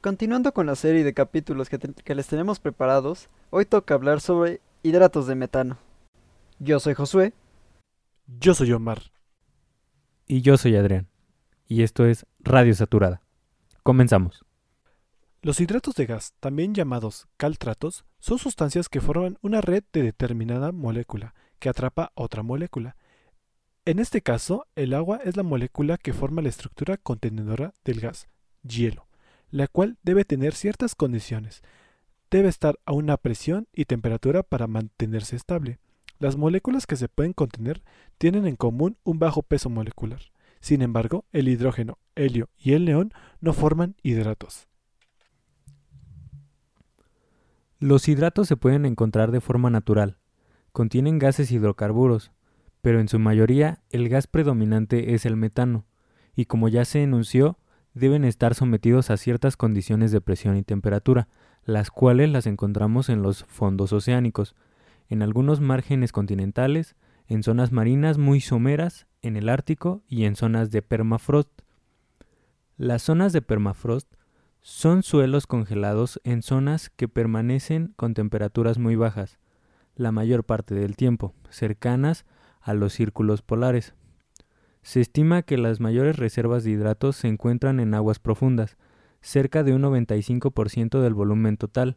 [0.00, 4.62] Continuando con la serie de capítulos que, que, les tenemos preparados, hoy toca hablar sobre
[4.82, 5.76] hidratos de metano.
[6.58, 7.34] Yo soy Josué.
[8.26, 9.02] Yo soy Omar.
[10.26, 11.08] Y yo soy Adrián.
[11.68, 13.20] Y esto es Radio Saturada.
[13.82, 14.42] Comenzamos.
[15.42, 20.72] Los hidratos de gas, también llamados caltratos, son sustancias que forman una red de determinada
[20.72, 22.96] molécula que atrapa otra molécula.
[23.84, 28.28] En este caso, el agua es la molécula que forma la estructura contenedora del gas,
[28.62, 29.09] hielo
[29.50, 31.62] la cual debe tener ciertas condiciones.
[32.30, 35.78] Debe estar a una presión y temperatura para mantenerse estable.
[36.18, 37.82] Las moléculas que se pueden contener
[38.18, 40.20] tienen en común un bajo peso molecular.
[40.60, 44.68] Sin embargo, el hidrógeno, helio y el neón no forman hidratos.
[47.78, 50.18] Los hidratos se pueden encontrar de forma natural.
[50.72, 52.30] Contienen gases hidrocarburos,
[52.82, 55.86] pero en su mayoría el gas predominante es el metano,
[56.36, 57.58] y como ya se enunció,
[57.94, 61.28] deben estar sometidos a ciertas condiciones de presión y temperatura,
[61.64, 64.54] las cuales las encontramos en los fondos oceánicos,
[65.08, 70.70] en algunos márgenes continentales, en zonas marinas muy someras, en el Ártico y en zonas
[70.70, 71.50] de permafrost.
[72.76, 74.14] Las zonas de permafrost
[74.60, 79.38] son suelos congelados en zonas que permanecen con temperaturas muy bajas,
[79.94, 82.24] la mayor parte del tiempo, cercanas
[82.60, 83.94] a los círculos polares.
[84.82, 88.76] Se estima que las mayores reservas de hidratos se encuentran en aguas profundas,
[89.20, 91.96] cerca de un 95% del volumen total,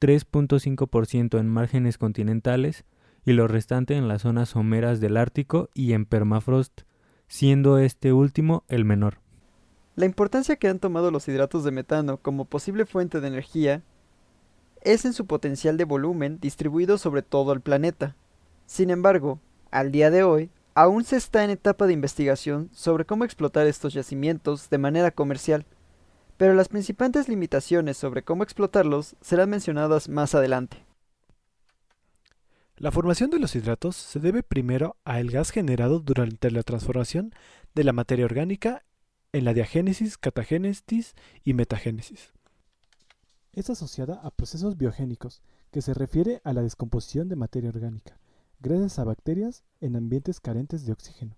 [0.00, 2.84] 3.5% en márgenes continentales
[3.24, 6.82] y lo restante en las zonas someras del Ártico y en permafrost,
[7.28, 9.18] siendo este último el menor.
[9.94, 13.82] La importancia que han tomado los hidratos de metano como posible fuente de energía
[14.82, 18.14] es en su potencial de volumen distribuido sobre todo el planeta.
[18.66, 19.40] Sin embargo,
[19.70, 23.94] al día de hoy, Aún se está en etapa de investigación sobre cómo explotar estos
[23.94, 25.64] yacimientos de manera comercial,
[26.36, 30.84] pero las principales limitaciones sobre cómo explotarlos serán mencionadas más adelante.
[32.76, 37.32] La formación de los hidratos se debe primero a el gas generado durante la transformación
[37.74, 38.84] de la materia orgánica
[39.32, 42.34] en la diagénesis, catagénesis y metagénesis.
[43.54, 45.40] Es asociada a procesos biogénicos,
[45.72, 48.18] que se refiere a la descomposición de materia orgánica,
[48.66, 51.36] gracias a bacterias en ambientes carentes de oxígeno.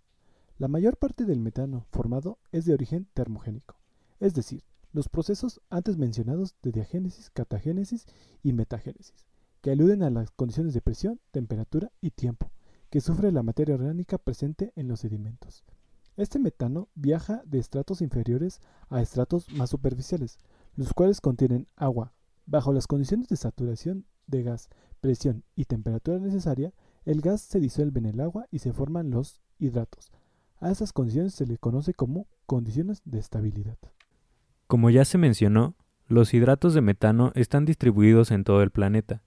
[0.57, 3.79] La mayor parte del metano formado es de origen termogénico,
[4.19, 8.07] es decir, los procesos antes mencionados de diagénesis, catagénesis
[8.43, 9.27] y metagénesis,
[9.61, 12.51] que aluden a las condiciones de presión, temperatura y tiempo
[12.89, 15.65] que sufre la materia orgánica presente en los sedimentos.
[16.17, 20.39] Este metano viaja de estratos inferiores a estratos más superficiales,
[20.75, 22.15] los cuales contienen agua.
[22.47, 26.73] Bajo las condiciones de saturación de gas, presión y temperatura necesaria,
[27.09, 30.13] el gas se disuelve en el agua y se forman los hidratos.
[30.61, 33.79] A esas condiciones se le conoce como condiciones de estabilidad.
[34.67, 35.75] Como ya se mencionó,
[36.07, 39.23] los hidratos de metano están distribuidos en todo el planeta,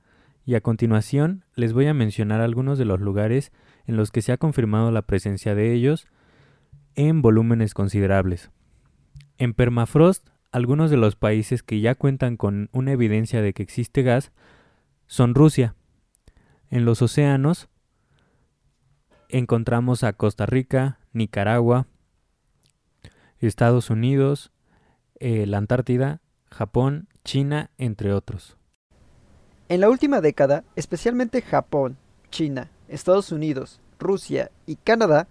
[0.46, 3.52] y a continuación les voy a mencionar algunos de los lugares
[3.88, 6.08] en los que se ha confirmado la presencia de ellos
[6.94, 8.52] en volúmenes considerables.
[9.40, 14.04] En permafrost, algunos de los países que ya cuentan con una evidencia de que existe
[14.04, 14.32] gas
[15.08, 15.74] son Rusia.
[16.72, 17.68] En los océanos,
[19.28, 21.86] encontramos a Costa Rica, Nicaragua,
[23.40, 24.54] Estados Unidos,
[25.20, 28.58] eh, la Antártida, Japón, China, entre otros.
[29.68, 31.98] En la última década, especialmente Japón,
[32.30, 35.28] China, Estados Unidos, Rusia y Canadá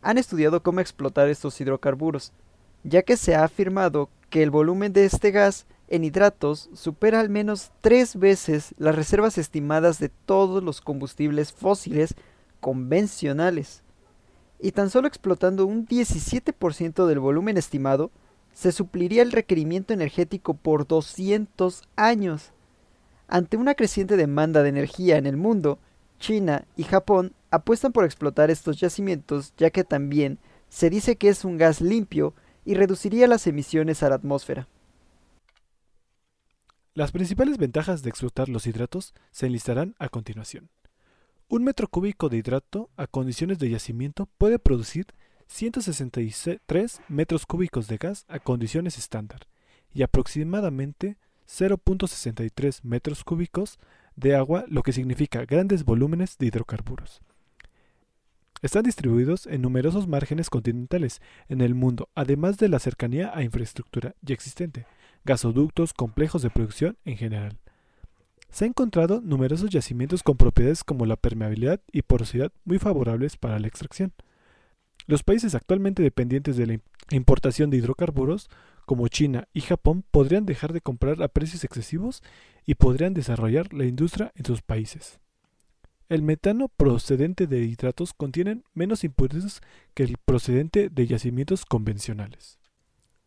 [0.00, 2.32] han estudiado cómo explotar estos hidrocarburos,
[2.84, 7.28] ya que se ha afirmado que el volumen de este gas en hidratos supera al
[7.28, 12.14] menos tres veces las reservas estimadas de todos los combustibles fósiles
[12.60, 13.82] convencionales.
[14.60, 18.10] Y tan solo explotando un 17% del volumen estimado,
[18.54, 22.52] se supliría el requerimiento energético por 200 años.
[23.28, 25.78] Ante una creciente demanda de energía en el mundo,
[26.18, 30.38] China y Japón apuestan por explotar estos yacimientos ya que también
[30.68, 32.34] se dice que es un gas limpio
[32.64, 34.66] y reduciría las emisiones a la atmósfera.
[36.96, 40.70] Las principales ventajas de explotar los hidratos se enlistarán a continuación.
[41.48, 45.06] Un metro cúbico de hidrato a condiciones de yacimiento puede producir
[45.48, 49.48] 163 metros cúbicos de gas a condiciones estándar
[49.92, 51.16] y aproximadamente
[51.48, 53.80] 0.63 metros cúbicos
[54.14, 57.22] de agua, lo que significa grandes volúmenes de hidrocarburos.
[58.62, 64.14] Están distribuidos en numerosos márgenes continentales en el mundo, además de la cercanía a infraestructura
[64.22, 64.86] ya existente,
[65.24, 67.58] gasoductos, complejos de producción en general
[68.54, 73.58] se han encontrado numerosos yacimientos con propiedades como la permeabilidad y porosidad muy favorables para
[73.58, 74.12] la extracción.
[75.08, 76.78] Los países actualmente dependientes de la
[77.10, 78.48] importación de hidrocarburos,
[78.86, 82.22] como China y Japón podrían dejar de comprar a precios excesivos
[82.64, 85.18] y podrían desarrollar la industria en sus países.
[86.08, 89.62] El metano procedente de hidratos contiene menos impurezas
[89.94, 92.60] que el procedente de yacimientos convencionales.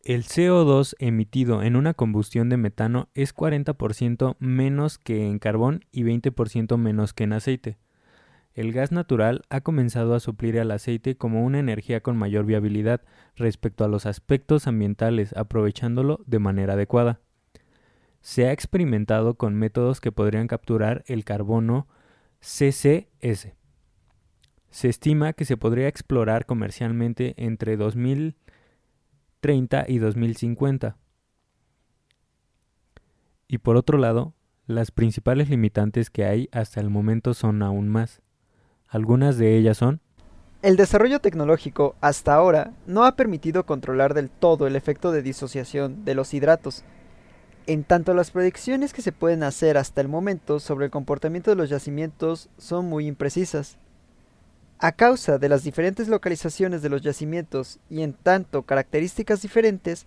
[0.08, 6.04] El CO2 emitido en una combustión de metano es 40% menos que en carbón y
[6.04, 7.78] 20% menos que en aceite.
[8.54, 13.02] El gas natural ha comenzado a suplir al aceite como una energía con mayor viabilidad
[13.36, 17.20] respecto a los aspectos ambientales, aprovechándolo de manera adecuada.
[18.22, 21.86] Se ha experimentado con métodos que podrían capturar el carbono
[22.40, 23.50] CCS.
[24.70, 27.76] Se estima que se podría explorar comercialmente entre
[29.42, 30.98] 2030 y 2050.
[33.48, 34.34] Y por otro lado,
[34.66, 38.22] las principales limitantes que hay hasta el momento son aún más.
[38.88, 40.02] Algunas de ellas son
[40.64, 46.04] el desarrollo tecnológico hasta ahora no ha permitido controlar del todo el efecto de disociación
[46.04, 46.84] de los hidratos,
[47.68, 51.58] en tanto las predicciones que se pueden hacer hasta el momento sobre el comportamiento de
[51.58, 53.78] los yacimientos son muy imprecisas.
[54.80, 60.06] A causa de las diferentes localizaciones de los yacimientos y en tanto características diferentes,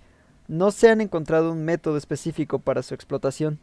[0.48, 3.58] no se han encontrado un método específico para su explotación.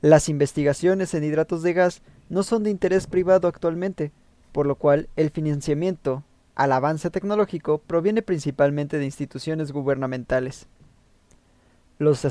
[0.00, 4.12] Las investigaciones en hidratos de gas no son de interés privado actualmente,
[4.52, 6.24] por lo cual el financiamiento
[6.54, 10.66] al avance tecnológico proviene principalmente de instituciones gubernamentales.
[11.98, 12.24] Los,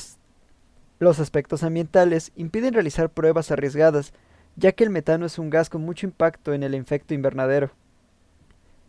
[1.19, 4.13] aspectos ambientales impiden realizar pruebas arriesgadas,
[4.59, 7.71] ya que el metano es un gas con mucho impacto en el efecto invernadero.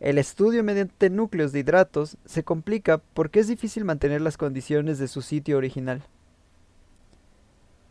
[0.01, 5.07] El estudio mediante núcleos de hidratos se complica porque es difícil mantener las condiciones de
[5.07, 6.03] su sitio original.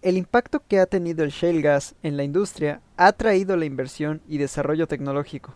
[0.02, 4.22] El impacto que ha tenido el shale gas en la industria ha traído la inversión
[4.28, 5.54] y desarrollo tecnológico.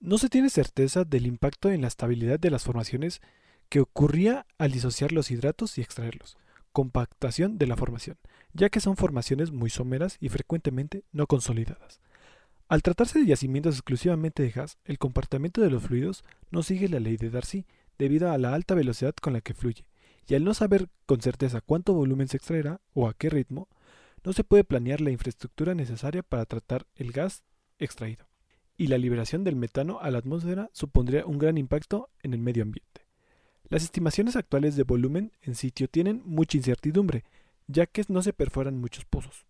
[0.00, 3.20] No se tiene certeza del impacto en la estabilidad de las formaciones
[3.68, 6.36] que ocurría al disociar los hidratos y extraerlos,
[6.76, 8.18] compactación de la formación,
[8.52, 12.02] ya que son formaciones muy someras y frecuentemente no consolidadas.
[12.68, 17.00] Al tratarse de yacimientos exclusivamente de gas, el comportamiento de los fluidos no sigue la
[17.00, 17.64] ley de Darcy
[17.96, 19.86] debido a la alta velocidad con la que fluye,
[20.28, 23.70] y al no saber con certeza cuánto volumen se extraerá o a qué ritmo,
[24.22, 27.42] no se puede planear la infraestructura necesaria para tratar el gas
[27.78, 28.26] extraído.
[28.76, 32.64] Y la liberación del metano a la atmósfera supondría un gran impacto en el medio
[32.64, 33.05] ambiente.
[33.68, 37.24] Las estimaciones actuales de volumen en sitio tienen mucha incertidumbre,
[37.66, 39.46] ya que no se perforan muchos pozos.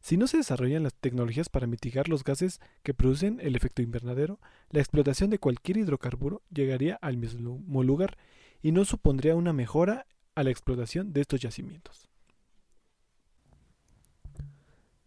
[0.00, 4.40] Si no se desarrollan las tecnologías para mitigar los gases que producen el efecto invernadero,
[4.70, 8.16] la explotación de cualquier hidrocarburo llegaría al mismo lugar
[8.62, 12.08] y no supondría una mejora a la explotación de estos yacimientos.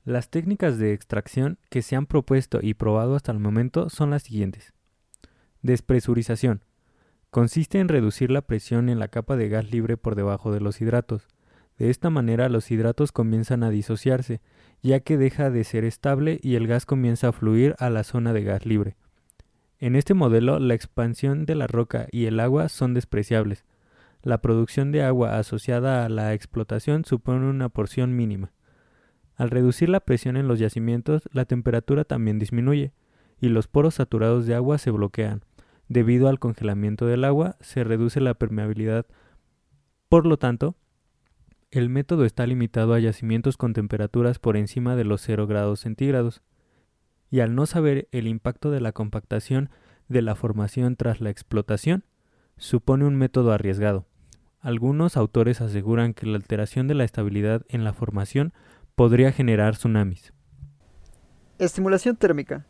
[0.05, 4.23] Las técnicas de extracción que se han propuesto y probado hasta el momento son las
[4.23, 4.73] siguientes.
[5.61, 6.61] Despresurización,
[7.33, 10.79] Consiste en reducir la presión en la capa de gas libre por debajo de los
[10.81, 11.27] hidratos.
[11.79, 14.39] De esta manera los hidratos comienzan a disociarse,
[14.83, 18.33] ya que deja de ser estable y el gas comienza a fluir a la zona
[18.33, 18.97] de gas libre.
[19.79, 23.65] En este modelo la expansión de la roca y el agua son despreciables.
[24.21, 28.51] La producción de agua asociada a la explotación supone una porción mínima.
[29.37, 32.93] Al reducir la presión en los yacimientos, la temperatura también disminuye,
[33.41, 35.41] y los poros saturados de agua se bloquean.
[35.93, 39.05] Debido al congelamiento del agua, se reduce la permeabilidad.
[40.09, 40.75] Por lo tanto,
[41.69, 46.41] el método está limitado a yacimientos con temperaturas por encima de los 0 grados centígrados.
[47.29, 49.69] Y al no saber el impacto de la compactación
[50.07, 52.05] de la formación tras la explotación,
[52.57, 54.07] supone un método arriesgado.
[54.61, 58.51] Algunos autores aseguran que la alteración de la estabilidad en la formación
[58.95, 60.33] podría generar tsunamis.
[61.59, 62.65] Estimulación térmica.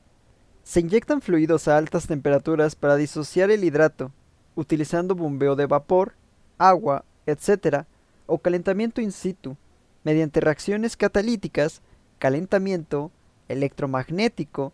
[0.63, 4.11] Se inyectan fluidos a altas temperaturas para disociar el hidrato,
[4.55, 6.13] utilizando bombeo de vapor,
[6.57, 7.85] agua, etc.,
[8.25, 9.57] o calentamiento in situ,
[10.03, 11.81] mediante reacciones catalíticas,
[12.17, 13.11] calentamiento,
[13.49, 14.71] electromagnético.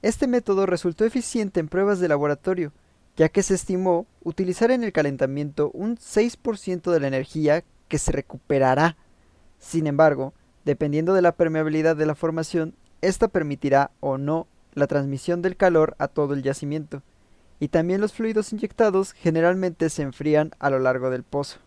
[0.00, 2.72] Este método resultó eficiente en pruebas de laboratorio,
[3.16, 8.12] ya que se estimó utilizar en el calentamiento un 6% de la energía que se
[8.12, 8.96] recuperará.
[9.58, 10.32] Sin embargo,
[10.64, 15.96] dependiendo de la permeabilidad de la formación, esta permitirá o no la transmisión del calor
[15.98, 17.02] a todo el yacimiento,
[17.60, 21.58] y también los fluidos inyectados generalmente se enfrían a lo largo del pozo.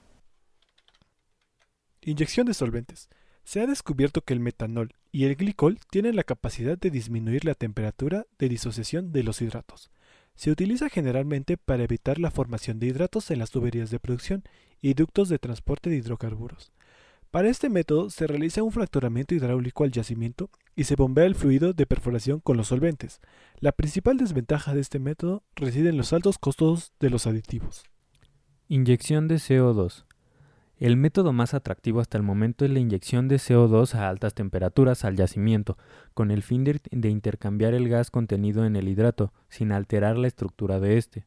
[2.02, 3.10] Inyección de solventes.
[3.44, 7.54] Se ha descubierto que el metanol y el glicol tienen la capacidad de disminuir la
[7.54, 9.92] temperatura de disociación de los hidratos.
[10.36, 14.44] Se utiliza generalmente para evitar la formación de hidratos en las tuberías de producción
[14.82, 16.74] y ductos de transporte de hidrocarburos.
[17.36, 21.74] Para este método se realiza un fracturamiento hidráulico al yacimiento y se bombea el fluido
[21.74, 23.20] de perforación con los solventes.
[23.60, 27.84] La principal desventaja de este método reside en los altos costos de los aditivos.
[28.70, 30.06] Inyección de CO2.
[30.78, 35.04] El método más atractivo hasta el momento es la inyección de CO2 a altas temperaturas
[35.04, 35.78] al yacimiento,
[36.14, 40.80] con el fin de, intercambiar el gas contenido en el hidrato, sin alterar la estructura
[40.80, 41.26] de éste.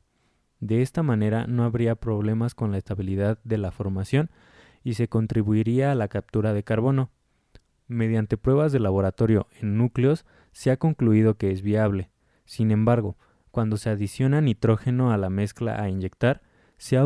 [0.58, 4.30] De esta manera no habría problemas con la estabilidad de la formación
[4.84, 7.10] y se contribuiría a la captura de carbono.
[7.86, 12.10] Mediante pruebas de laboratorio en núcleos se ha concluido que es viable.
[12.44, 13.16] Sin embargo,
[13.50, 16.42] cuando se adiciona nitrógeno a la mezcla a inyectar,
[16.76, 16.96] se,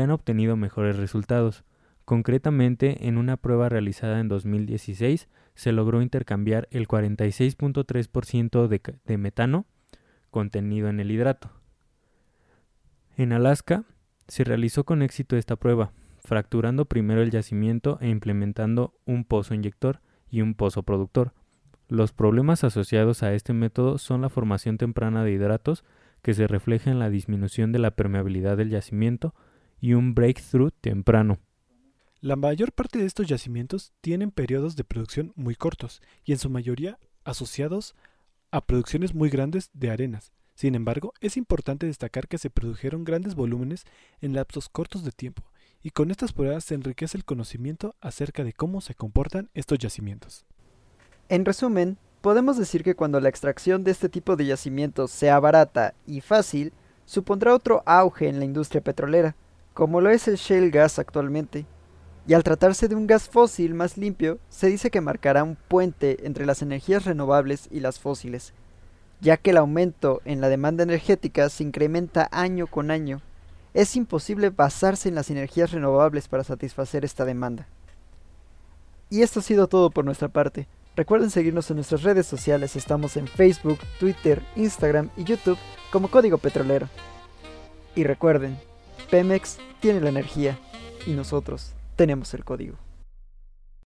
[0.00, 1.64] han obtenido mejores resultados.
[2.04, 9.66] Concretamente, en una prueba realizada en 2016, se logró intercambiar el 46.3% de, metano
[10.30, 11.50] contenido en el hidrato.
[13.16, 13.84] En Alaska,
[14.28, 15.92] se realizó con éxito esta prueba,
[16.24, 20.00] fracturando primero el yacimiento e implementando un pozo inyector
[20.30, 21.32] y un pozo productor.
[21.88, 25.84] Los problemas asociados a este método son la formación temprana de hidratos
[26.22, 29.34] que se refleja en la disminución de la permeabilidad del yacimiento
[29.80, 31.38] y un breakthrough temprano.
[32.20, 36.48] La mayor parte de estos yacimientos tienen periodos de producción muy cortos y en su
[36.48, 37.96] mayoría asociados
[38.52, 40.32] a producciones muy grandes de arenas.
[40.54, 43.84] Sin embargo, es importante destacar que se produjeron grandes volúmenes
[44.20, 45.42] en lapsos cortos de tiempo,
[45.82, 50.44] y con estas pruebas se enriquece el conocimiento acerca de cómo se comportan estos yacimientos.
[51.28, 55.92] En resumen, Podemos decir que cuando la extracción de este tipo de yacimientos sea barata
[56.06, 56.72] y fácil,
[57.04, 59.34] supondrá otro auge en la industria petrolera,
[59.74, 61.66] como lo es el shale gas actualmente.
[62.28, 66.24] Y al tratarse de un gas fósil más limpio, se dice que marcará un puente
[66.24, 68.54] entre las energías renovables y las fósiles,
[69.20, 73.20] ya que el aumento en la demanda energética se incrementa año con año.
[73.74, 77.66] Es imposible basarse en las energías renovables para satisfacer esta demanda.
[79.08, 80.68] Y esto ha sido todo por nuestra parte.
[80.94, 85.58] Recuerden seguirnos en nuestras redes sociales, estamos en Facebook, Twitter, Instagram y YouTube
[85.90, 86.88] como Código Petrolero.
[87.94, 88.58] Y recuerden,
[89.10, 90.58] Pemex tiene la energía
[91.06, 92.76] y nosotros tenemos el código.